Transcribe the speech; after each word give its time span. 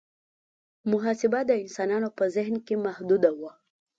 محاسبه 0.91 1.39
د 1.45 1.51
انسانانو 1.63 2.09
په 2.17 2.23
ذهن 2.35 2.55
کې 2.65 2.75
محدوده 2.85 3.31
وه. 3.39 3.51